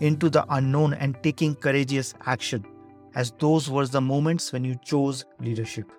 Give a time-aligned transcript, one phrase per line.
[0.00, 2.64] into the unknown and taking courageous action,
[3.14, 5.90] as those were the moments when you chose leadership.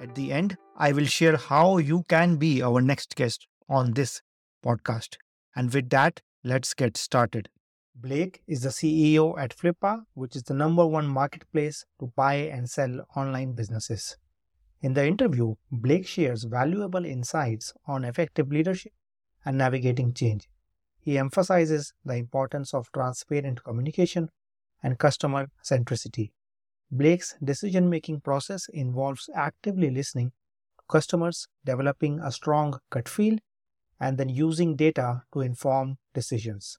[0.00, 4.22] At the end, I will share how you can be our next guest on this
[4.64, 5.16] podcast.
[5.54, 7.48] And with that, let's get started.
[7.94, 12.68] Blake is the CEO at Flippa, which is the number one marketplace to buy and
[12.68, 14.16] sell online businesses.
[14.82, 18.92] In the interview, Blake shares valuable insights on effective leadership
[19.44, 20.48] and navigating change.
[21.04, 24.30] He emphasizes the importance of transparent communication
[24.82, 26.32] and customer centricity.
[26.90, 30.32] Blake's decision making process involves actively listening
[30.78, 33.38] to customers, developing a strong gut feel,
[34.00, 36.78] and then using data to inform decisions.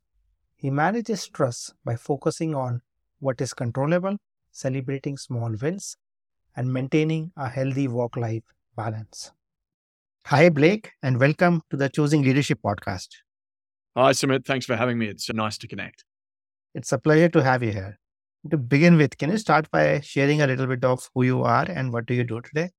[0.55, 2.81] He manages stress by focusing on
[3.19, 4.17] what is controllable,
[4.51, 5.97] celebrating small wins,
[6.55, 8.43] and maintaining a healthy work life
[8.75, 9.31] balance.
[10.27, 13.09] Hi, Blake, and welcome to the Choosing Leadership podcast.
[13.97, 14.45] Hi, Sumit.
[14.45, 15.07] Thanks for having me.
[15.07, 16.03] It's uh, nice to connect.
[16.73, 17.97] It's a pleasure to have you here.
[18.51, 21.63] To begin with, can you start by sharing a little bit of who you are
[21.63, 22.71] and what do you do today?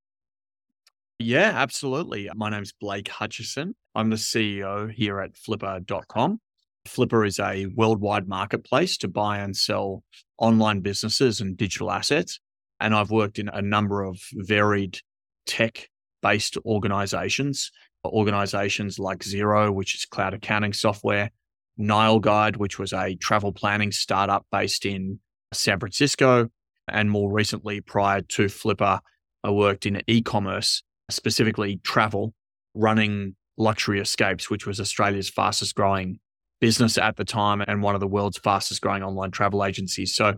[1.18, 2.28] Yeah, absolutely.
[2.34, 3.74] My name's Blake Hutchison.
[3.94, 6.38] I'm the CEO here at flippa.com.
[6.86, 10.04] Flippa is a worldwide marketplace to buy and sell
[10.36, 12.40] online businesses and digital assets.
[12.78, 14.98] And I've worked in a number of varied
[15.46, 15.88] tech
[16.20, 17.70] based organizations
[18.08, 21.30] organizations like Xero, which is cloud accounting software,
[21.76, 25.20] Nile Guide, which was a travel planning startup based in
[25.52, 26.48] San Francisco.
[26.88, 29.00] And more recently, prior to Flippa,
[29.42, 32.32] I worked in e commerce, specifically travel,
[32.74, 36.18] running Luxury Escapes, which was Australia's fastest growing
[36.60, 40.14] business at the time and one of the world's fastest growing online travel agencies.
[40.14, 40.34] So,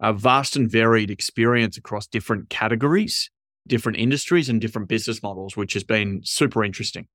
[0.00, 3.30] a vast and varied experience across different categories
[3.66, 7.06] different industries and different business models, which has been super interesting.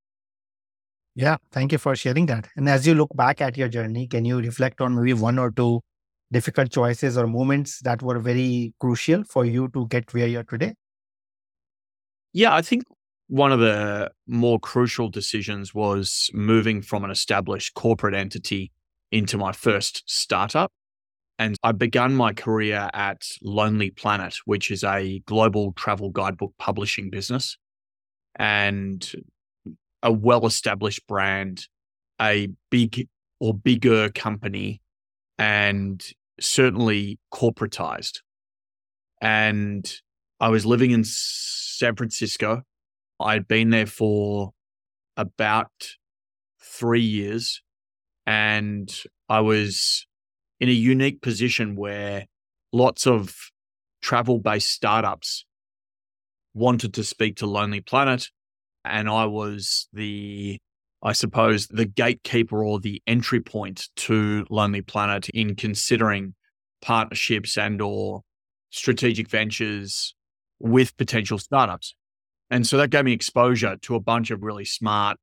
[1.15, 2.47] Yeah, thank you for sharing that.
[2.55, 5.51] And as you look back at your journey, can you reflect on maybe one or
[5.51, 5.81] two
[6.31, 10.75] difficult choices or moments that were very crucial for you to get where you're today?
[12.31, 12.83] Yeah, I think
[13.27, 18.71] one of the more crucial decisions was moving from an established corporate entity
[19.11, 20.71] into my first startup.
[21.39, 27.09] And I began my career at Lonely Planet, which is a global travel guidebook publishing
[27.09, 27.57] business
[28.35, 29.09] and
[30.03, 31.67] a well established brand,
[32.21, 33.07] a big
[33.39, 34.81] or bigger company,
[35.37, 36.05] and
[36.41, 38.19] certainly corporatized.
[39.21, 39.89] And
[40.41, 42.63] I was living in San Francisco.
[43.21, 44.51] I'd been there for
[45.15, 45.71] about
[46.61, 47.61] three years
[48.25, 48.93] and
[49.27, 50.05] I was
[50.59, 52.25] in a unique position where
[52.71, 53.35] lots of
[54.01, 55.45] travel based startups
[56.53, 58.27] wanted to speak to Lonely Planet.
[58.85, 60.59] And I was the,
[61.03, 66.33] I suppose, the gatekeeper or the entry point to Lonely Planet in considering
[66.81, 68.21] partnerships and or
[68.69, 70.15] strategic ventures
[70.59, 71.95] with potential startups.
[72.49, 75.17] And so that gave me exposure to a bunch of really smart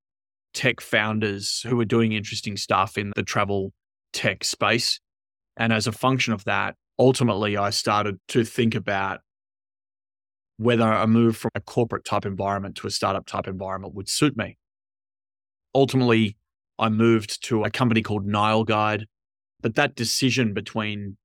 [0.55, 3.73] tech founders who were doing interesting stuff in the travel
[4.12, 5.00] tech space.
[5.56, 9.20] And as a function of that, ultimately, I started to think about
[10.58, 14.37] whether a move from a corporate type environment to a startup type environment would suit
[14.37, 14.56] me.
[15.75, 16.37] Ultimately,
[16.79, 19.06] I moved to a company called Nile Guide.
[19.61, 21.17] But that decision between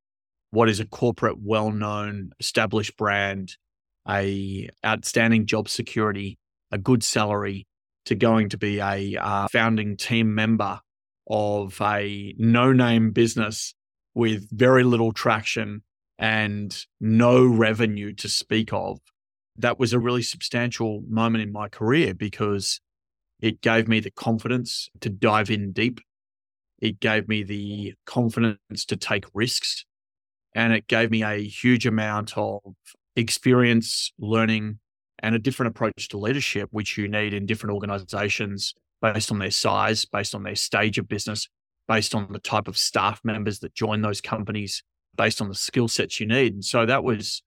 [0.52, 3.56] what is a corporate, well known, established brand,
[4.08, 6.40] a outstanding job security,
[6.72, 7.68] a good salary,
[8.06, 10.80] to going to be a uh, founding team member
[11.30, 13.74] of a no name business
[14.14, 15.84] with very little traction
[16.18, 19.00] and no revenue to speak of.
[19.58, 22.80] That was a really substantial moment in my career because
[23.42, 26.00] it gave me the confidence to dive in deep.
[26.80, 29.86] It gave me the confidence to take risks.
[30.54, 32.60] And it gave me a huge amount of
[33.16, 34.80] experience, learning,
[35.20, 39.52] and a different approach to leadership, which you need in different organizations based on their
[39.52, 41.48] size, based on their stage of business,
[41.92, 44.82] based on the type of staff members that join those companies,
[45.18, 46.54] based on the skill sets you need.
[46.54, 47.44] And so that was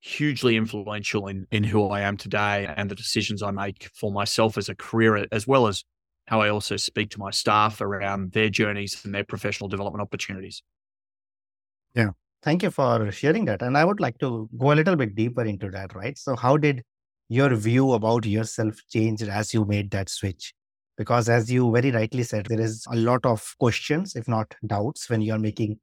[0.00, 4.58] hugely influential in, in who I am today and the decisions I make for myself
[4.58, 5.84] as a career, as well as
[6.26, 10.60] how I also speak to my staff around their journeys and their professional development opportunities.
[11.94, 12.10] Yeah.
[12.42, 13.62] Thank you for sharing that.
[13.62, 16.18] And I would like to go a little bit deeper into that, right?
[16.18, 16.82] So, how did
[17.28, 20.52] your view about yourself change as you made that switch?
[20.96, 25.10] Because, as you very rightly said, there is a lot of questions, if not doubts,
[25.10, 25.78] when you're making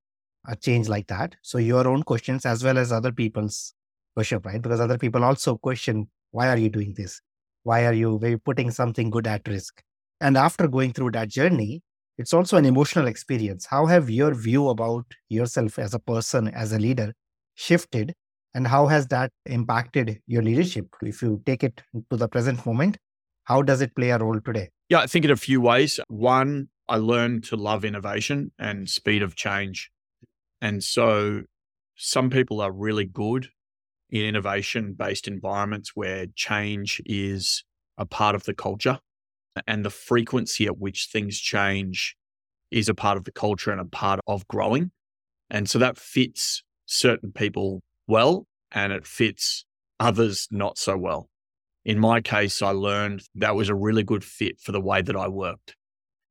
[0.48, 1.36] a change like that.
[1.42, 3.74] So, your own questions as well as other people's
[4.16, 4.62] question, right?
[4.62, 7.22] Because other people also question, why are you doing this?
[7.64, 9.82] Why are you putting something good at risk?
[10.20, 11.82] And after going through that journey,
[12.18, 13.66] it's also an emotional experience.
[13.66, 17.14] How have your view about yourself as a person, as a leader,
[17.56, 18.14] shifted?
[18.54, 20.88] And how has that impacted your leadership?
[21.02, 22.98] If you take it to the present moment,
[23.46, 24.70] how does it play a role today?
[24.90, 26.00] Yeah, I think in a few ways.
[26.08, 29.90] One, I learned to love innovation and speed of change.
[30.62, 31.44] And so
[31.96, 33.50] some people are really good
[34.10, 37.64] in innovation based environments where change is
[37.98, 39.00] a part of the culture
[39.68, 42.16] and the frequency at which things change
[42.72, 44.92] is a part of the culture and a part of growing.
[45.50, 49.66] And so that fits certain people well and it fits
[50.00, 51.30] others not so well.
[51.86, 55.16] In my case, I learned that was a really good fit for the way that
[55.16, 55.76] I worked,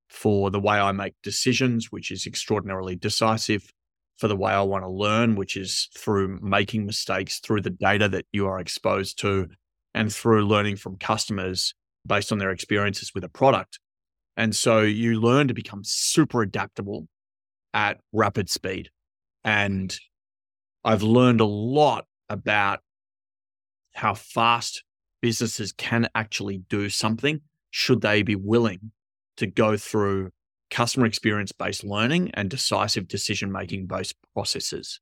[0.09, 3.71] for the way I make decisions, which is extraordinarily decisive,
[4.19, 8.09] for the way I want to learn, which is through making mistakes, through the data
[8.09, 9.49] that you are exposed to,
[9.95, 11.75] and through learning from customers
[12.07, 13.79] based on their experiences with a product.
[14.37, 17.09] And so you learn to become super adaptable
[17.75, 18.91] at rapid speed.
[19.45, 19.95] And
[20.85, 22.81] I've learned a lot about
[23.95, 24.83] how fast
[25.23, 27.41] businesses can actually do something
[27.71, 28.93] should they be willing
[29.39, 30.31] to go through
[30.71, 35.01] customer experience based learning and decisive decision making based processes.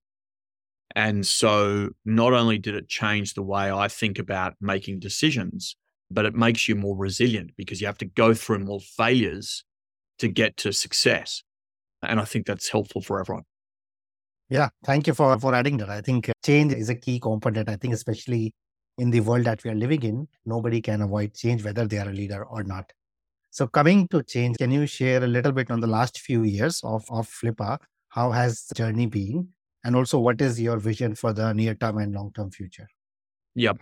[0.94, 5.76] And so not only did it change the way I think about making decisions,
[6.10, 9.64] but it makes you more resilient because you have to go through more failures
[10.18, 11.42] to get to success.
[12.02, 13.44] And I think that's helpful for everyone.
[14.48, 15.90] Yeah, thank you for, for adding that.
[15.90, 17.68] I think uh, change is a key component.
[17.68, 18.52] I think, especially
[18.98, 22.08] in the world that we are living in, nobody can avoid change, whether they are
[22.08, 22.92] a leader or not.
[23.50, 26.80] So, coming to change, can you share a little bit on the last few years
[26.84, 27.28] of, of?
[28.08, 29.48] How has the journey been?
[29.84, 32.88] And also, what is your vision for the near term and long term future?
[33.54, 33.78] Yep.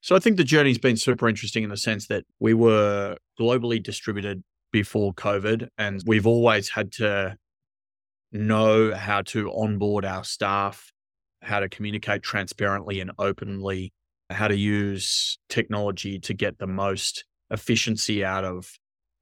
[0.00, 3.82] So I think the journey's been super interesting in the sense that we were globally
[3.82, 7.36] distributed before COVID, and we've always had to
[8.32, 10.92] know how to onboard our staff,
[11.42, 13.92] how to communicate transparently and openly,
[14.30, 18.70] how to use technology to get the most efficiency out of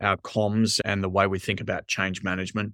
[0.00, 2.72] our comms and the way we think about change management.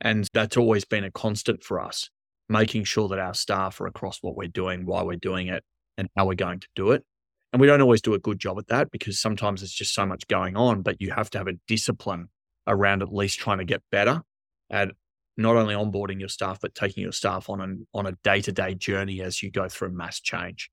[0.00, 2.10] And that's always been a constant for us,
[2.48, 5.64] making sure that our staff are across what we're doing, why we're doing it,
[5.96, 7.04] and how we're going to do it.
[7.52, 10.06] And we don't always do a good job at that because sometimes there's just so
[10.06, 12.28] much going on, but you have to have a discipline
[12.66, 14.22] around at least trying to get better
[14.70, 14.90] at
[15.36, 19.22] not only onboarding your staff, but taking your staff on an, on a day-to-day journey
[19.22, 20.70] as you go through mass change.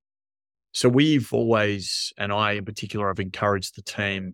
[0.76, 4.34] So we've always, and I in particular, have encouraged the team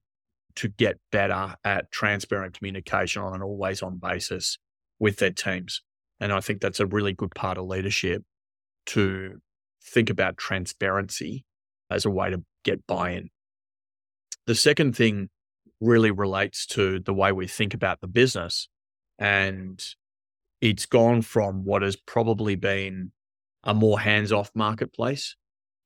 [0.56, 4.58] to get better at transparent communication on an always on basis
[5.00, 5.84] with their teams.
[6.20, 8.24] And I think that's a really good part of leadership
[8.88, 9.36] to
[9.84, 11.46] think about transparency
[11.92, 13.30] as a way to get buy in.
[14.48, 15.30] The second thing
[15.80, 18.68] really relates to the way we think about the business.
[19.20, 19.80] And
[20.60, 23.12] it's gone from what has probably been
[23.64, 25.36] a more hands off marketplace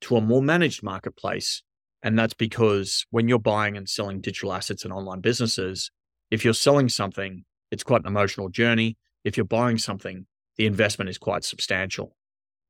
[0.05, 1.63] to a more managed marketplace.
[2.03, 5.89] And that's because when you're buying and selling digital assets and online businesses,
[6.29, 8.97] if you're selling something, it's quite an emotional journey.
[9.23, 12.15] If you're buying something, the investment is quite substantial.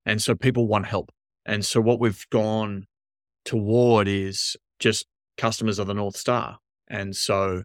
[0.05, 1.11] And so people want help.
[1.45, 2.85] And so what we've gone
[3.43, 5.05] toward is just
[5.37, 6.59] customers are the North Star.
[6.87, 7.63] And so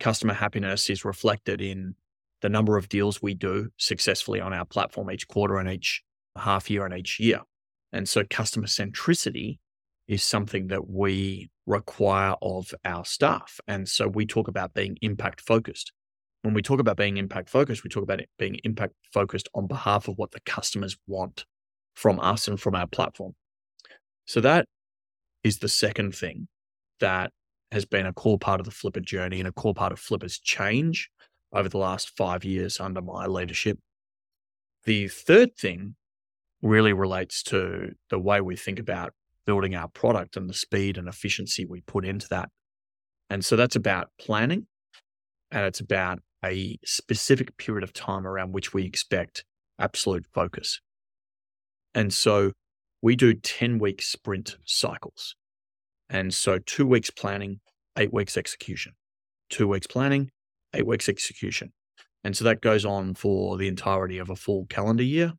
[0.00, 1.94] customer happiness is reflected in
[2.40, 6.02] the number of deals we do successfully on our platform each quarter and each
[6.36, 7.42] half year and each year.
[7.92, 9.58] And so customer centricity
[10.08, 13.60] is something that we require of our staff.
[13.68, 15.92] And so we talk about being impact focused.
[16.42, 19.68] When we talk about being impact focused, we talk about it being impact focused on
[19.68, 21.44] behalf of what the customers want
[21.94, 23.34] from us and from our platform.
[24.26, 24.66] So that
[25.44, 26.48] is the second thing
[27.00, 27.32] that
[27.70, 30.38] has been a core part of the Flippa journey and a core part of Flippa's
[30.38, 31.10] change
[31.52, 33.78] over the last five years under my leadership.
[34.84, 35.94] The third thing
[36.62, 39.12] really relates to the way we think about
[39.44, 42.48] building our product and the speed and efficiency we put into that.
[43.28, 44.66] And so that's about planning
[45.50, 49.44] and it's about a specific period of time around which we expect
[49.78, 50.80] absolute focus.
[51.94, 52.52] And so
[53.02, 55.34] we do 10 week sprint cycles.
[56.08, 57.60] And so two weeks planning,
[57.98, 58.92] eight weeks execution,
[59.50, 60.30] two weeks planning,
[60.74, 61.72] eight weeks execution.
[62.24, 65.32] And so that goes on for the entirety of a full calendar year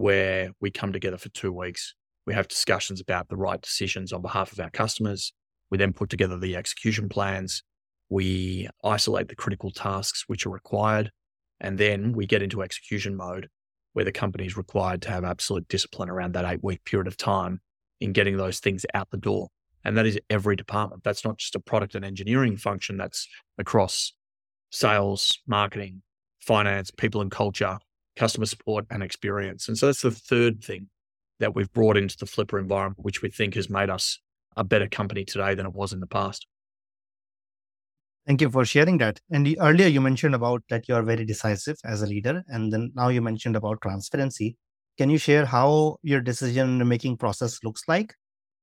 [0.00, 1.94] where we come together for two weeks.
[2.26, 5.34] We have discussions about the right decisions on behalf of our customers.
[5.70, 7.62] We then put together the execution plans.
[8.08, 11.12] We isolate the critical tasks which are required.
[11.60, 13.48] And then we get into execution mode
[13.92, 17.18] where the company is required to have absolute discipline around that eight week period of
[17.18, 17.60] time
[18.00, 19.48] in getting those things out the door.
[19.84, 21.04] And that is every department.
[21.04, 23.28] That's not just a product and engineering function, that's
[23.58, 24.14] across
[24.70, 26.00] sales, marketing,
[26.40, 27.78] finance, people and culture,
[28.16, 29.68] customer support, and experience.
[29.68, 30.88] And so that's the third thing
[31.38, 34.18] that we've brought into the Flippa environment, which we think has made us
[34.56, 36.46] a better company today than it was in the past.
[38.26, 39.18] Thank you for sharing that.
[39.30, 42.92] And earlier you mentioned about that you are very decisive as a leader, and then
[42.94, 44.56] now you mentioned about transparency.
[44.98, 48.14] Can you share how your decision making process looks like?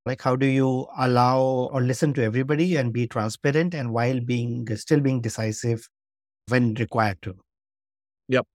[0.06, 4.68] Like how do you allow or listen to everybody and be transparent and while being
[4.77, 5.89] still being decisive
[6.48, 7.36] when required to?
[8.30, 8.46] Yep.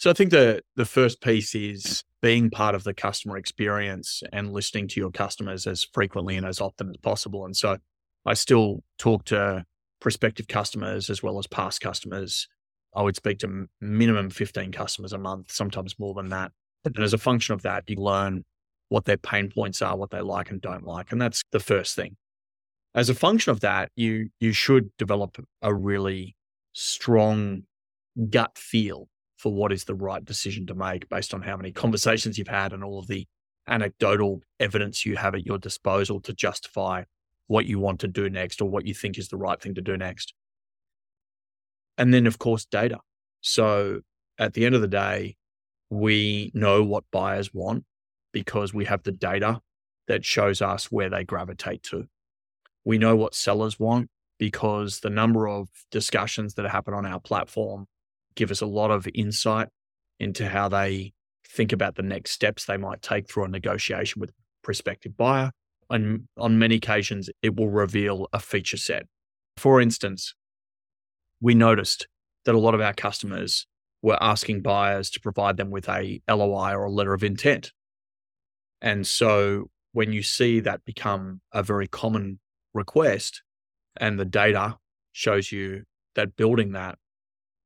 [0.00, 4.50] So I think the the first piece is being part of the customer experience and
[4.50, 7.44] listening to your customers as frequently and as often as possible.
[7.44, 7.76] And so
[8.24, 9.66] I still talk to
[10.00, 12.48] prospective customers as well as past customers.
[12.96, 16.52] I would speak to minimum 15 customers a month, sometimes more than that.
[16.86, 18.46] And as a function of that, you learn
[18.88, 21.12] what their pain points are, what they like and don't like.
[21.12, 22.16] And that's the first thing.
[22.94, 26.36] As a function of that, you you should develop a really
[26.72, 27.64] strong
[28.30, 32.36] gut feel for what is the right decision to make based on how many conversations
[32.36, 33.26] you've had and all of the
[33.66, 37.02] anecdotal evidence you have at your disposal to justify
[37.46, 39.80] what you want to do next or what you think is the right thing to
[39.80, 40.34] do next.
[41.96, 42.98] And then, of course, data.
[43.40, 44.00] So
[44.38, 45.36] at the end of the day,
[45.88, 47.84] we know what buyers want
[48.32, 49.60] because we have the data
[50.06, 52.04] that shows us where they gravitate to.
[52.84, 57.86] We know what sellers want because the number of discussions that happen on our platform
[58.36, 59.68] give us a lot of insight
[60.18, 61.12] into how they
[61.46, 65.50] think about the next steps they might take through a negotiation with a prospective buyer
[65.90, 69.06] and on many occasions, it will reveal a feature set.
[69.56, 70.34] For instance,
[71.40, 72.06] we noticed
[72.44, 73.66] that a lot of our customers
[74.00, 77.72] were asking buyers to provide them with a LOI or a letter of intent.
[78.80, 82.38] And so when you see that become a very common
[82.72, 83.42] request
[83.96, 84.78] and the data
[85.12, 85.82] shows you
[86.14, 86.98] that building that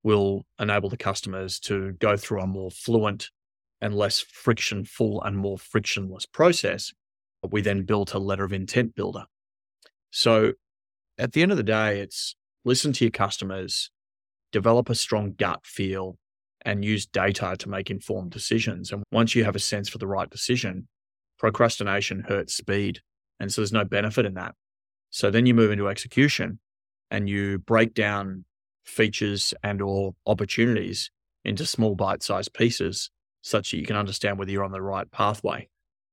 [0.04, 3.30] will enable the customers to go through a more fluent
[3.80, 6.92] and less frictionful and more frictionless process,
[7.50, 9.24] we then built a letter of intent builder.
[10.10, 10.52] So
[11.18, 13.90] at the end of the day, it's listen to your customers,
[14.52, 16.16] develop a strong gut feel,
[16.64, 18.90] and use data to make informed decisions.
[18.90, 20.88] And once you have a sense for the right decision,
[21.38, 23.00] procrastination hurts speed.
[23.38, 24.54] And so there's no benefit in that.
[25.10, 26.58] So then you move into execution
[27.10, 28.44] and you break down
[28.84, 31.10] features and or opportunities
[31.44, 33.10] into small bite-sized pieces
[33.42, 35.68] such that you can understand whether you're on the right pathway.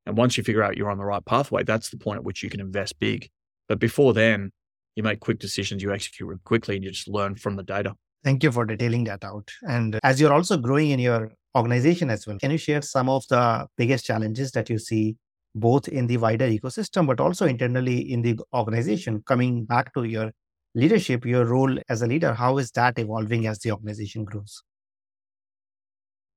[0.05, 2.43] And once you figure out you're on the right pathway, that's the point at which
[2.43, 3.29] you can invest big.
[3.67, 4.51] But before then,
[4.95, 7.95] you make quick decisions, you execute quickly, and you just learn from the data.
[8.23, 9.49] Thank you for detailing that out.
[9.61, 13.25] And as you're also growing in your organization as well, can you share some of
[13.29, 15.15] the biggest challenges that you see
[15.55, 19.23] both in the wider ecosystem, but also internally in the organization?
[19.25, 20.31] Coming back to your
[20.73, 24.63] leadership, your role as a leader, how is that evolving as the organization grows?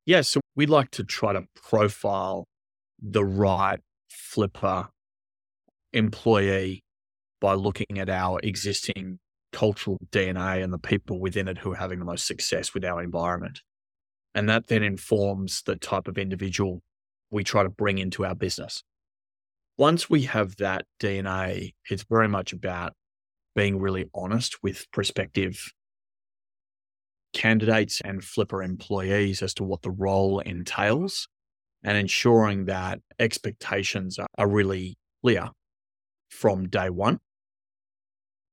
[0.06, 2.46] Yeah, so we'd like to try to profile
[3.00, 4.88] the right Flippa
[5.92, 6.82] employee
[7.40, 9.18] by looking at our existing
[9.52, 13.02] cultural DNA and the people within it who are having the most success with our
[13.02, 13.60] environment.
[14.34, 16.82] And that then informs the type of individual
[17.30, 18.82] we try to bring into our business.
[19.78, 22.92] Once we have that DNA, it's very much about
[23.54, 25.72] being really honest with prospective
[27.32, 31.28] candidates and Flippa employees as to what the role entails
[31.82, 35.50] and ensuring that expectations are really clear
[36.30, 37.20] from day one.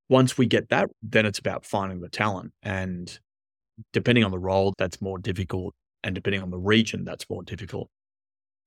[0.10, 2.52] Once we get that, then it's about finding the talent.
[2.62, 3.18] And
[3.94, 5.74] depending on the role, that's more difficult.
[6.04, 7.90] And depending on the region, that's more difficult.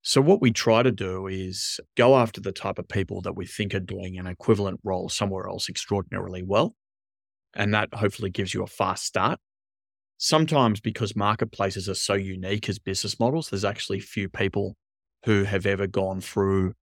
[0.07, 3.47] So, what we try to do is go after the type of people that we
[3.47, 6.75] think are doing an equivalent role somewhere else extraordinarily well.
[7.55, 9.39] And that hopefully gives you a fast start.
[10.19, 14.75] Sometimes, because marketplaces are so unique as business models, there's actually few people
[15.25, 16.73] who have ever gone through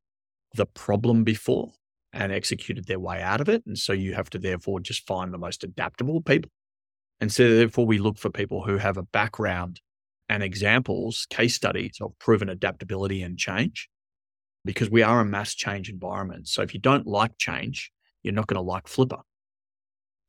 [0.55, 1.71] the problem before
[2.11, 3.63] and executed their way out of it.
[3.65, 6.51] And so you have to therefore just find the most adaptable people.
[7.21, 9.79] And so therefore we look for people who have a background
[10.33, 13.87] and examples, case studies of proven adaptability and change,
[14.65, 16.47] because we are a mass change environment.
[16.47, 17.91] So if you don't like change,
[18.23, 19.21] you're not going to like Flippa.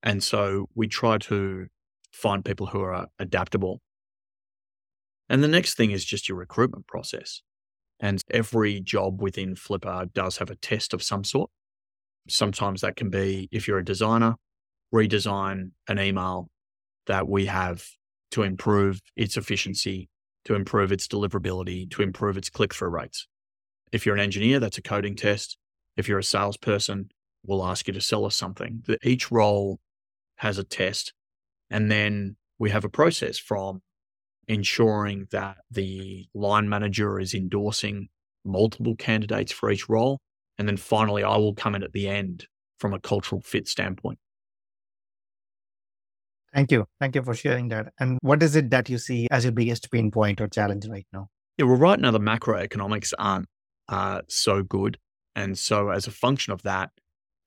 [0.03, 1.69] And so we try to
[2.13, 3.81] find people who are adaptable.
[5.31, 7.41] And the next thing is just your recruitment process.
[7.99, 11.49] And every job within Flippa does have a test of some sort.
[12.29, 14.35] Sometimes that can be if you're a designer,
[14.95, 16.51] redesign an email
[17.07, 17.87] that we have
[18.35, 20.09] to improve its efficiency,
[20.45, 23.26] to improve its deliverability, to improve its click through rates.
[23.93, 25.57] If you're an engineer, that's a coding test.
[25.97, 27.11] If you're a salesperson,
[27.47, 28.83] we'll ask you to sell us something.
[29.03, 29.81] Each role
[30.37, 31.12] has a test.
[31.71, 33.83] And then we have a process from
[34.47, 38.09] ensuring that the line manager is endorsing
[38.45, 40.21] multiple candidates for each role
[40.59, 42.47] and then finally, I will come in at the end
[42.79, 44.19] from a cultural fit standpoint.
[46.55, 46.87] Thank you.
[47.01, 47.93] Thank you for sharing that.
[47.99, 51.07] And what is it that you see as your biggest pain point or challenge right
[51.13, 51.29] now?
[51.59, 53.47] Yeah, well, right now, the macroeconomics aren't
[53.89, 54.99] uh, so good.
[55.35, 56.91] And so, as a function of that,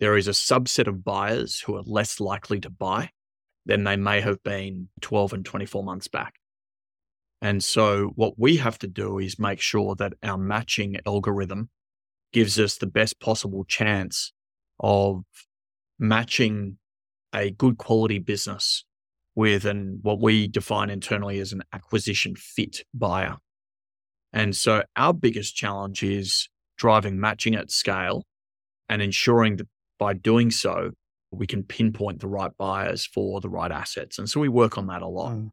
[0.02, 3.12] there is a subset of buyers who are less likely to buy
[3.66, 6.36] than they may have been 12 and 24 months back.
[7.42, 11.70] And so, what we have to do is make sure that our matching algorithm
[12.34, 14.34] gives us the best possible chance
[14.82, 15.24] of
[15.98, 16.78] matching
[17.34, 18.84] a good quality business
[19.38, 23.38] with an what we define internally as an acquisition fit buyer.
[24.34, 28.26] And so our biggest challenge is driving matching at scale
[28.90, 29.68] and ensuring that
[30.00, 30.90] by doing so,
[31.32, 34.18] we can pinpoint the right buyers for the right assets.
[34.18, 35.34] And so we work on that a lot.
[35.34, 35.52] Mm.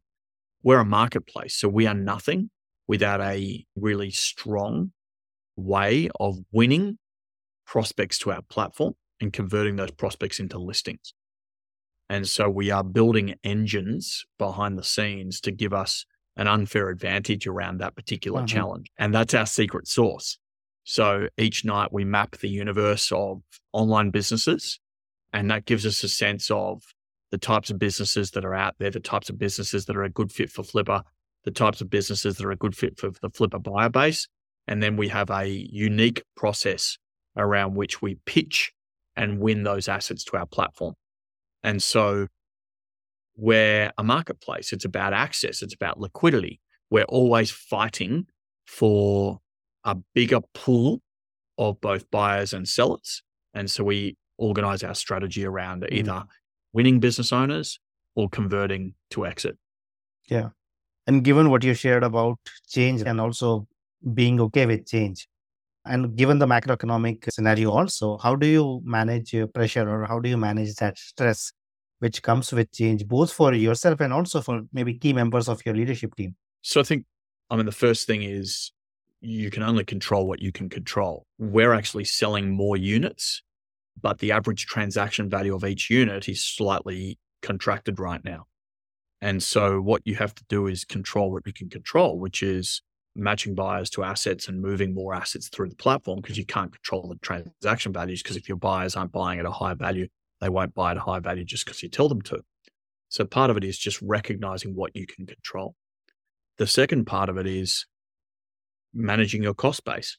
[0.62, 2.48] We're a marketplace, so we are nothing
[2.88, 4.92] without a really strong
[5.56, 6.96] way of winning
[7.66, 11.12] prospects to our platform and converting those prospects into listings.
[12.08, 16.04] And so we are building engines behind the scenes to give us
[16.36, 18.46] an unfair advantage around that particular mm-hmm.
[18.46, 18.90] challenge.
[18.98, 20.38] And that's our secret sauce.
[20.84, 24.80] So each night we map the universe of online businesses,
[25.32, 26.82] and that gives us a sense of
[27.30, 30.10] the types of businesses that are out there, the types of businesses that are a
[30.10, 31.02] good fit for Flippa,
[31.44, 34.28] the types of businesses that are a good fit for the Flippa buyer base,
[34.68, 36.98] and then we have a unique process
[37.36, 38.72] around which we pitch
[39.16, 40.94] and win those assets to our platform.
[41.64, 42.28] And so
[43.36, 44.72] we're a marketplace.
[44.72, 45.62] It's about access.
[45.62, 46.60] It's about liquidity.
[46.90, 48.26] We're always fighting
[48.66, 49.40] for
[49.82, 51.00] a bigger pool
[51.58, 53.22] of both buyers and sellers.
[53.54, 55.92] And so we organize our strategy around mm.
[55.92, 56.24] either
[56.72, 57.80] winning business owners
[58.14, 59.56] or converting to exit.
[60.28, 60.50] Yeah.
[61.06, 63.66] And given what you shared about change and also
[64.12, 65.28] being okay with change.
[65.86, 70.36] And given the macroeconomic scenario, also, how do you manage pressure or how do you
[70.36, 71.52] manage that stress
[71.98, 75.74] which comes with change, both for yourself and also for maybe key members of your
[75.74, 76.34] leadership team?
[76.62, 77.04] So I think,
[77.50, 78.72] I mean, the first thing is
[79.20, 81.26] you can only control what you can control.
[81.38, 83.42] We're actually selling more units,
[84.00, 88.46] but the average transaction value of each unit is slightly contracted right now.
[89.20, 92.82] And so what you have to do is control what you can control, which is
[93.16, 97.08] matching buyers to assets and moving more assets through the platform because you can't control
[97.08, 98.22] the transaction values.
[98.22, 100.08] Because if your buyers aren't buying at a high value,
[100.40, 102.40] they won't buy at a high value just because you tell them to.
[103.08, 105.76] So part of it is just recognizing what you can control.
[106.58, 107.86] The second part of it is
[108.92, 110.18] managing your cost base.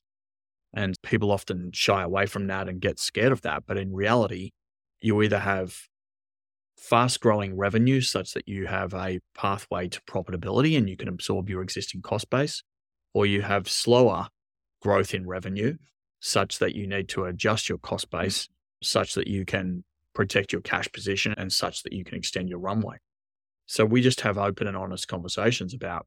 [0.74, 3.64] And people often shy away from that and get scared of that.
[3.66, 4.52] But in reality,
[5.00, 5.78] you either have
[6.78, 11.50] fast growing revenues such that you have a pathway to profitability and you can absorb
[11.50, 12.64] your existing cost base,
[13.16, 14.28] or you have slower
[14.82, 15.78] growth in revenue
[16.20, 18.20] such that you need to adjust your cost mm.
[18.20, 18.50] base
[18.84, 22.60] such that you can protect your cash position and such that you can extend your
[22.60, 22.98] runway.
[23.66, 26.06] So we just have open and honest conversations about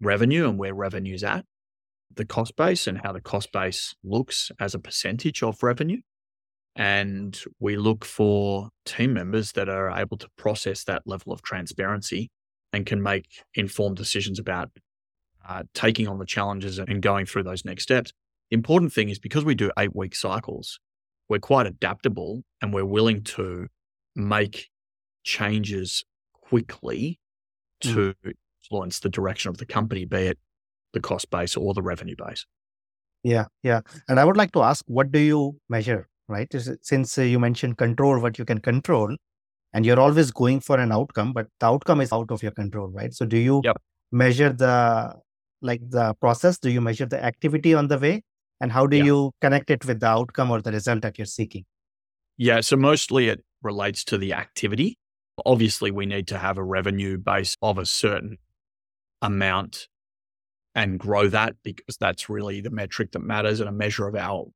[0.00, 1.44] revenue and where revenue's at,
[2.14, 6.00] the cost base and how the cost base looks as a percentage of revenue.
[6.74, 12.30] And we look for team members that are able to process that level of transparency
[12.72, 14.70] and can make informed decisions about
[15.50, 18.12] uh, taking on the challenges and going through those next steps.
[18.50, 20.78] The important thing is because we do eight week cycles,
[21.28, 23.66] we're quite adaptable and we're willing to
[24.14, 24.56] make
[25.24, 26.04] changes
[26.48, 27.18] quickly
[27.82, 27.94] Mm.
[27.94, 28.14] to
[28.62, 30.38] influence the direction of the company, be it
[30.92, 32.44] the cost base or the revenue base.
[33.22, 33.80] Yeah, yeah.
[34.08, 36.48] And I would like to ask, what do you measure, right?
[36.82, 39.16] Since uh, you mentioned control, what you can control,
[39.72, 42.88] and you're always going for an outcome, but the outcome is out of your control,
[42.88, 43.14] right?
[43.14, 43.76] So do you Yep.
[44.12, 45.14] measure the
[45.62, 46.58] like the process?
[46.58, 48.22] Do you measure the activity on the way?
[48.60, 49.04] And how do Yeah.
[49.04, 51.64] you connect it with the outcome or the result that you're seeking?
[52.36, 52.60] Yeah.
[52.60, 54.98] So mostly it relates to the activity.
[55.46, 58.36] Obviously, we need to have a revenue base of a certain
[59.22, 59.88] amount
[60.74, 64.46] and grow that because that's really the metric that matters and a measure of our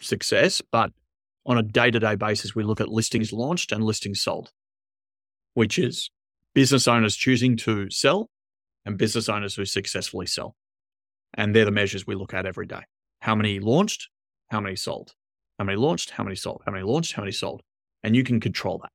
[0.00, 0.62] success.
[0.70, 0.92] But
[1.46, 4.52] on a day to day basis, we look at listings launched and listings sold,
[5.54, 6.10] which is
[6.54, 8.30] business owners choosing to sell
[8.88, 10.56] and business owners who successfully sell.
[11.34, 12.80] And they're the measures we look at every day.
[13.20, 14.08] How many launched?
[14.50, 15.12] How many sold?
[15.58, 16.10] How many launched?
[16.10, 16.62] How many sold?
[16.64, 17.12] How many launched?
[17.12, 17.60] How many sold?
[18.02, 18.90] And you can control that.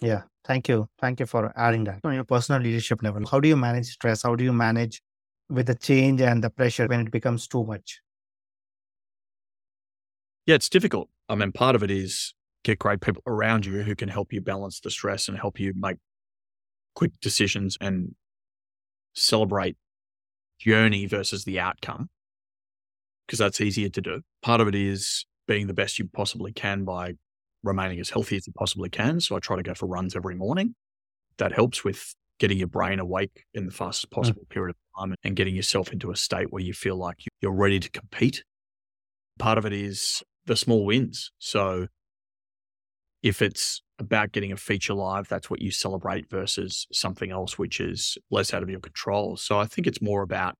[0.00, 0.88] Yeah, thank you.
[1.00, 1.98] Thank you for adding that.
[2.04, 4.22] On your personal leadership level, how do you manage stress?
[4.22, 5.02] How do you manage
[5.48, 8.00] with the change and the pressure when it becomes too much?
[10.46, 11.08] Yeah, it's difficult.
[11.28, 14.40] I mean, part of it is get great people around you who can help you
[14.40, 15.96] balance the stress and help you make
[16.94, 18.14] quick decisions and
[19.14, 19.76] celebrate
[20.58, 22.08] journey versus the outcome
[23.26, 24.22] because that's easier to do.
[24.42, 27.14] Part of it is being the best you possibly can by
[27.62, 29.20] remaining as healthy as you possibly can.
[29.20, 30.74] So I try to go for runs every morning.
[31.38, 34.20] That helps with getting your brain awake in the fastest hmm.
[34.20, 37.30] possible period of time and getting yourself into a state where you feel like you-
[37.40, 38.42] you're ready to compete.
[39.38, 41.30] Part of it is the small wins.
[41.38, 41.86] So
[43.22, 47.80] if it's about getting a feature live, that's what you celebrate versus something else, which
[47.80, 49.36] is less out of your control.
[49.36, 50.54] So I think it's more about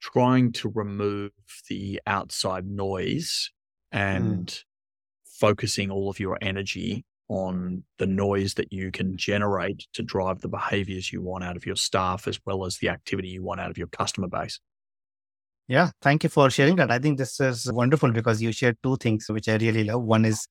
[0.00, 1.30] trying to remove
[1.68, 3.50] the outside noise
[3.94, 3.98] mm.
[3.98, 4.64] and
[5.24, 10.48] focusing all of your energy on the noise that you can generate to drive the
[10.48, 13.70] behaviors you want out of your staff as well as the activity you want out
[13.70, 14.60] of your customer base.
[15.68, 16.90] Yeah, thank you for sharing that.
[16.90, 20.02] I think this is wonderful because you shared two things which I really love.
[20.02, 20.46] One is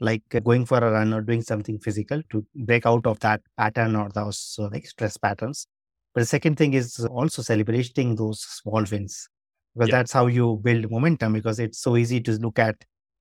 [0.00, 3.40] like uh, going for a run or doing something physical to break out of that
[3.56, 5.66] pattern or those uh, like stress patterns.
[6.14, 9.28] But the second thing is also celebrating those small wins
[9.74, 9.96] because Yeah.
[9.98, 12.76] that's how you build momentum because it's so easy to look at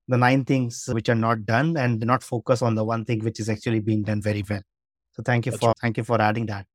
[0.07, 3.39] the nine things which are not done and not focus on the one thing which
[3.39, 4.61] is actually being done very well.
[5.13, 6.65] So thank you That's for thank you for adding that.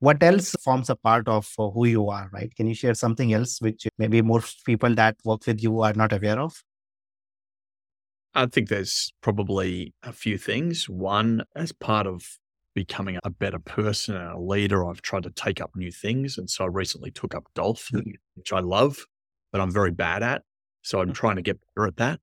[0.00, 2.54] What else forms a part of uh, who you are, right?
[2.56, 6.12] Can you share something else which maybe most people that work with you are not
[6.12, 6.62] aware of?
[8.34, 10.88] I think there's probably a few things.
[10.88, 12.22] One, as part of
[12.74, 16.38] becoming a better person and a leader, I've tried to take up new things.
[16.38, 18.12] And so I recently took up golf, mm.
[18.34, 18.98] which I love,
[19.50, 20.42] but I'm very bad at.
[20.82, 21.14] So I'm mm.
[21.14, 22.20] trying to get better at that.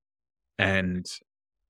[0.58, 1.06] And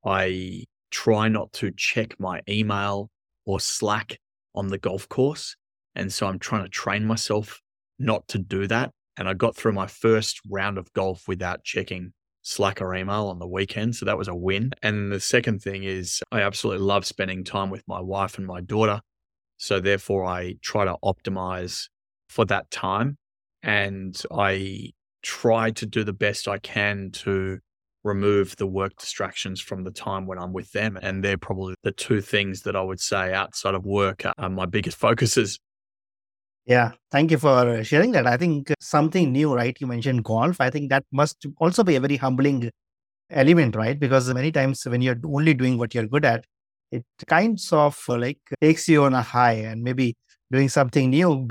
[0.06, 3.10] I try not to check my email
[3.46, 4.20] or Slack
[4.54, 5.56] on the golf course.
[5.96, 7.62] And so I'm trying to train myself
[7.98, 8.92] not to do that.
[9.18, 12.14] And I got through my first round of golf without checking
[12.48, 13.96] Slack or email on the weekend.
[13.96, 14.72] So that was a win.
[14.84, 18.62] And the second thing is I absolutely love spending time with my wife and my
[18.62, 19.02] daughter.
[19.58, 21.88] So therefore, I try to optimize
[22.30, 23.18] for that time.
[23.64, 24.92] And I
[25.24, 27.58] try to do the best I can to
[28.04, 31.00] remove the work distractions from the time when I'm with them.
[31.02, 34.68] And they're probably the two things that I would say outside of work are my
[34.68, 35.58] biggest focuses.
[36.66, 38.26] Yeah, thank you for sharing that.
[38.26, 39.78] I think something new, right?
[39.80, 40.60] You mentioned golf.
[40.60, 42.72] I think that must also be a very humbling
[43.30, 44.00] element, right?
[44.00, 46.46] Because many times when you're only doing what you're good at,
[46.92, 50.16] it kinds of uh, like takes you on a high and maybe
[50.52, 51.48] doing something new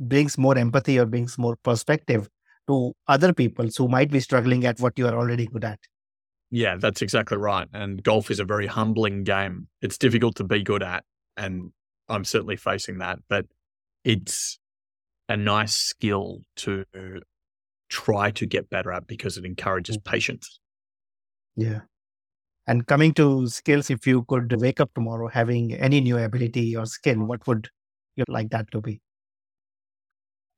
[0.00, 2.28] brings more empathy or brings more perspective
[2.68, 5.78] to other people who might be struggling at what you are already good at.
[6.50, 7.68] Yeah, that's exactly right.
[7.72, 9.68] And golf is a very humbling game.
[9.80, 11.04] It's difficult to be good at.
[11.36, 11.72] And
[12.08, 13.46] I'm certainly facing that, but
[14.04, 14.58] it's
[15.28, 16.84] a nice skill to
[17.88, 20.10] try to get better at because it encourages mm-hmm.
[20.10, 20.60] patience.
[21.56, 21.80] Yeah.
[22.66, 26.86] And coming to skills, if you could wake up tomorrow having any new ability or
[26.86, 27.68] skill, what would
[28.16, 29.00] you like that to be?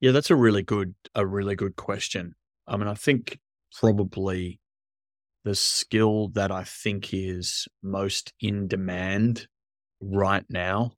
[0.01, 2.35] Yeah, that's a really good, a really good question.
[2.67, 3.39] I mean, I think
[3.73, 4.61] probably
[5.45, 9.49] the skill that I think is most in demand
[10.01, 10.93] right now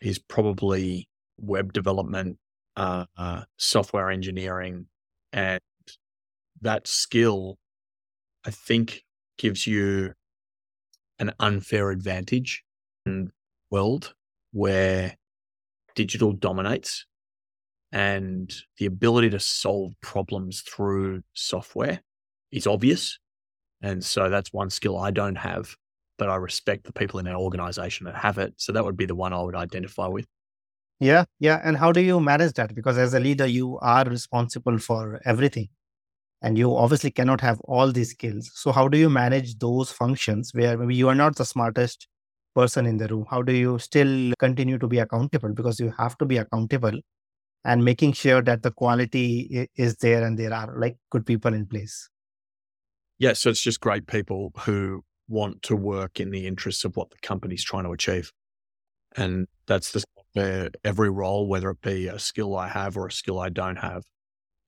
[0.00, 2.38] is probably web development,
[2.76, 4.86] uh, uh, software engineering,
[5.32, 5.60] and
[6.60, 7.58] that skill,
[8.46, 9.04] I think,
[9.38, 10.14] gives you
[11.18, 12.64] an unfair advantage
[13.06, 13.30] in the
[13.70, 14.14] world
[14.52, 15.16] where
[15.94, 17.06] digital dominates
[17.92, 22.00] and the ability to solve problems through software
[22.50, 23.18] is obvious.
[23.82, 25.76] And so that's one skill I don't have,
[26.18, 28.54] but I respect the people in our organization that have it.
[28.56, 30.26] So that would be the one I would identify with.
[31.02, 31.60] Yeah, yeah.
[31.64, 32.76] And how do you manage that?
[32.76, 35.68] Because as a leader, you are responsible for everything.
[36.42, 38.52] And you obviously cannot have all these skills.
[38.54, 42.06] So, how do you manage those functions where maybe you are not the smartest
[42.54, 43.26] person in the room?
[43.28, 45.52] How do you still continue to be accountable?
[45.52, 47.00] Because you have to be accountable
[47.64, 51.66] and making sure that the quality is there and there are like good people in
[51.66, 52.08] place.
[53.18, 57.10] Yeah, so it's just great people who want to work in the interests of what
[57.10, 58.30] the company's trying to achieve.
[59.16, 63.12] And that's the Uh, every role, whether it be a skill I have or a
[63.12, 64.04] skill I don't have.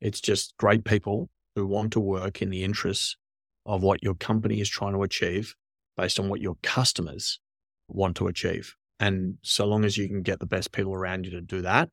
[0.01, 3.17] It's just great people who want to work in the interests
[3.65, 5.55] of what your company is trying to achieve
[5.97, 7.41] based on what your customers
[7.89, 8.75] want to achieve.
[9.01, 11.89] And so long as you can get the best people around you to do that,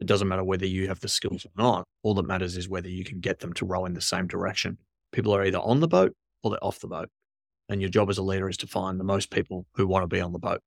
[0.00, 1.84] it doesn't matter whether you have the skills or not.
[2.02, 4.78] All that matters is whether you can get them to row in the same direction.
[5.12, 7.08] People are either on the boat or they're off the boat.
[7.68, 10.08] And your job as a leader is to find the most people who want to
[10.08, 10.60] be on the boat.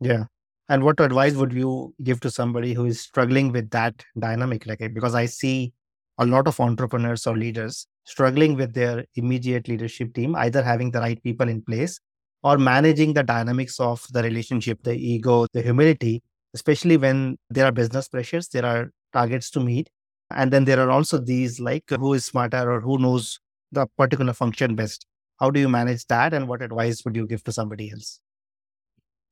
[0.00, 0.24] Yeah.
[0.72, 4.66] And what advice would you give to somebody who is struggling with that dynamic?
[4.66, 5.72] Like, because I see
[6.18, 11.00] a lot of entrepreneurs or leaders struggling with their immediate leadership team, either having the
[11.00, 12.00] right people in place
[12.42, 16.22] or managing the dynamics of the relationship, the ego, the humility
[16.54, 19.88] especially when there are business pressures, there are targets to meet.
[20.30, 23.38] And then there are also these like who is smarter or who knows
[23.70, 25.06] the particular function best.
[25.40, 26.32] How do you manage that?
[26.32, 28.20] And what advice would you give to somebody else?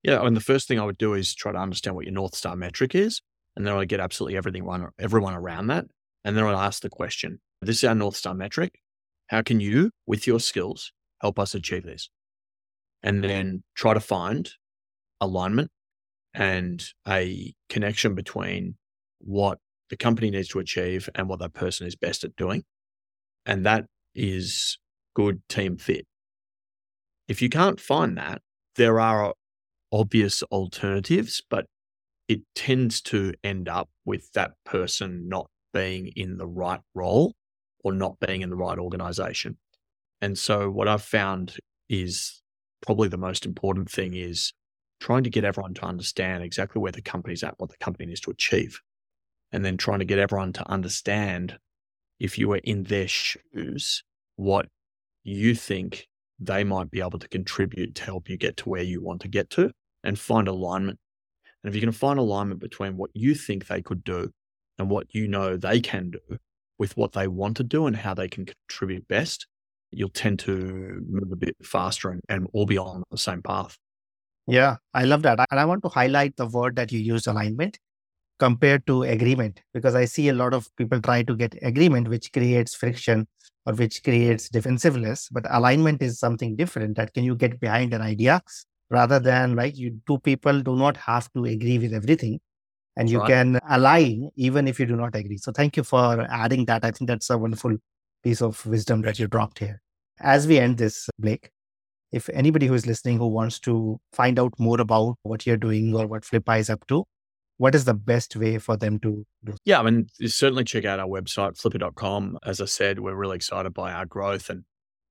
[0.02, 0.24] Yeah.
[0.24, 2.56] And the first thing I would do is try to understand what your North Star
[2.56, 3.20] metric is.
[3.56, 4.66] And then I would get absolutely everything
[4.98, 5.86] everyone around that.
[6.24, 8.80] And then I'll ask the question this is our North Star metric.
[9.28, 12.08] How can you, with your skills, help us achieve this?
[13.02, 14.50] And then try to find
[15.20, 15.70] alignment
[16.34, 18.76] and a connection between
[19.18, 19.58] what
[19.90, 22.64] the company needs to achieve and what that person is best at doing.
[23.44, 24.78] And that is
[25.14, 26.06] good team fit.
[27.28, 28.42] If you can't find that,
[28.76, 29.34] there are
[29.92, 31.66] obvious alternatives, but
[32.28, 37.34] it tends to end up with that person not being in the right role
[37.82, 39.56] or not being in the right organization.
[40.20, 41.56] And so, what I've found
[41.88, 42.40] is
[42.82, 44.52] probably the most important thing is
[45.00, 48.20] trying to get everyone to understand exactly where the company's at, what the company needs
[48.20, 48.80] to achieve,
[49.50, 51.58] and then trying to get everyone to understand
[52.18, 54.04] if you were in their shoes,
[54.36, 54.66] what
[55.24, 56.06] you think
[56.38, 59.28] they might be able to contribute to help you get to where you want to
[59.28, 59.72] get to
[60.04, 60.98] and find alignment.
[61.62, 64.30] And if you can find alignment between what you think they could do
[64.78, 66.38] and what you know they can do
[66.78, 69.46] with what they want to do and how they can contribute best,
[69.90, 73.76] you'll tend to move a bit faster and, and all be on the same path.
[74.46, 75.38] Yeah, I love that.
[75.50, 77.78] And I want to highlight the word that you used alignment
[78.38, 82.32] compared to agreement, because I see a lot of people try to get agreement, which
[82.32, 83.28] creates friction
[83.66, 85.28] or which creates defensiveness.
[85.30, 88.40] But alignment is something different that can you get behind an idea
[88.90, 92.40] rather than like you two people do not have to agree with everything
[92.96, 95.38] and you can align even if you do not agree.
[95.38, 96.84] So thank you for adding that.
[96.84, 97.76] I think that's a wonderful
[98.22, 99.80] piece of wisdom that you dropped here.
[100.20, 101.50] As we end this, Blake,
[102.12, 105.94] if anybody who is listening who wants to find out more about what you're doing
[105.94, 107.04] or what Flippa is up to,
[107.56, 109.54] what is the best way for them to do?
[109.64, 112.38] Yeah, I mean, certainly check out our website, flippa.com.
[112.44, 114.64] As I said, we're really excited by our growth and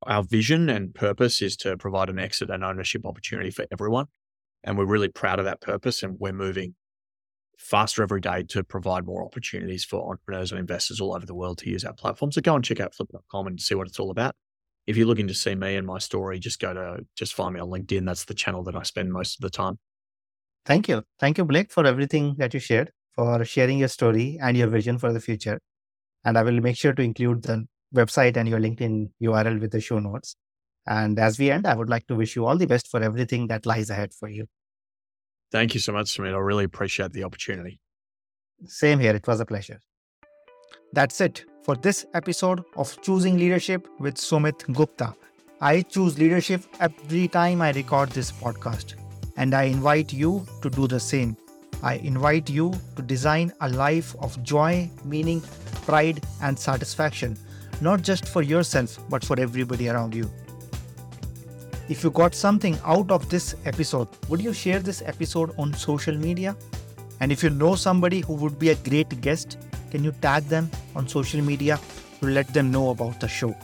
[0.04, 4.06] our vision and purpose is to provide an exit and ownership opportunity for everyone.
[4.64, 6.04] And we're really proud of that purpose.
[6.04, 6.76] And we're moving
[7.58, 11.58] faster every day to provide more opportunities for entrepreneurs and investors all over the world
[11.60, 12.32] to use our platform.
[12.32, 14.36] So go and check out flippa.com and see what it's all about
[14.90, 17.60] if you're looking to see me and my story, just go to just find me
[17.60, 18.08] on LinkedIn.
[18.08, 19.78] That's the channel that I spend most of the time.
[20.66, 21.04] Thank you.
[21.20, 24.98] Thank you, Blake, for everything that you shared, for sharing your story and your vision
[24.98, 25.60] for the future.
[26.26, 29.82] And I will make sure to include the website and your LinkedIn URL with the
[29.82, 30.36] show notes.
[30.86, 33.48] And as we end, I would like to wish you all the best for everything
[33.48, 34.48] that lies ahead for you.
[35.52, 36.34] Thank you so much, Sumit.
[36.34, 37.80] I really appreciate the opportunity.
[38.66, 39.16] Same here.
[39.16, 39.80] It was a pleasure.
[40.94, 45.14] That's it for this episode of Choosing Leadership with Sumit Gupta.
[45.62, 48.96] I choose leadership every time I record this podcast,
[49.38, 51.36] and I invite you to do the same.
[51.84, 55.42] I invite you to design a life of joy, meaning,
[55.86, 57.38] pride, and satisfaction,
[57.82, 60.30] not just for yourself, but for everybody around you.
[61.88, 66.16] If you got something out of this episode, would you share this episode on social
[66.16, 66.56] media?
[67.20, 69.58] And if you know somebody who would be a great guest,
[69.90, 71.80] can you tag them on social media
[72.20, 73.56] to let them know about the show?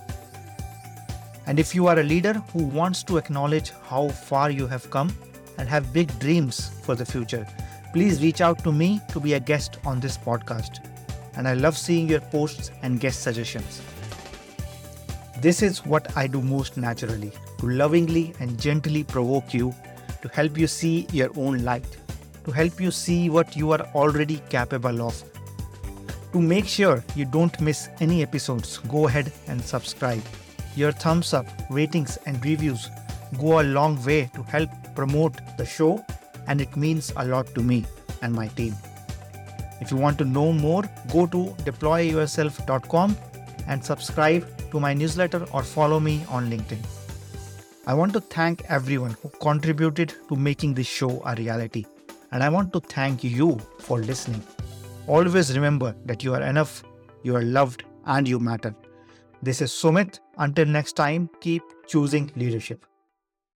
[1.46, 5.16] And if you are a leader who wants to acknowledge how far you have come
[5.60, 7.46] and have big dreams for the future,
[7.94, 10.84] please reach out to me to be a guest on this podcast.
[11.38, 13.82] And I love seeing your posts and guest suggestions.
[15.42, 19.74] This is what I do most naturally to lovingly and gently provoke you,
[20.22, 21.98] to help you see your own light,
[22.46, 25.22] to help you see what you are already capable of.
[26.32, 30.24] To make sure you don't miss any episodes, go ahead and subscribe.
[30.76, 32.90] Your thumbs up, ratings, and reviews
[33.40, 36.06] go a long way to help promote the show,
[36.48, 37.86] and it means a lot to me
[38.22, 38.76] and my team.
[39.82, 43.18] If you want to know more, go to deployyourself.com
[43.68, 46.80] and subscribe to my newsletter or follow me on LinkedIn.
[47.88, 51.86] I want to thank everyone who contributed to making this show a reality.
[52.32, 54.44] And I want to thank you for listening.
[55.08, 56.84] Always remember that you are enough,
[57.24, 58.76] you are loved, and you matter.
[59.42, 60.20] This is Sumit.
[60.38, 62.86] Until next time, keep choosing leadership.